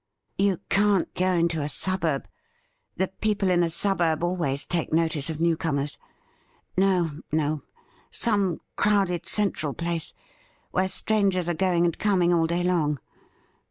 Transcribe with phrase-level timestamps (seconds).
[0.39, 2.27] You can't go into a suburb;
[2.97, 5.99] the people in a suburb always take notice of new comers.
[6.75, 7.61] No, no,
[8.09, 10.15] some crowded central place
[10.71, 12.99] where strangers are going and coming all day long.